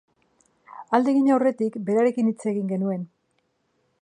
[0.97, 3.09] Alde egin aurretik berarekin hitz egin genuen.